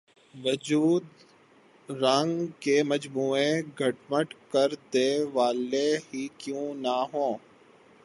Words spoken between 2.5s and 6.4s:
کے مجموعہ گڈ مڈ کر د والے ہی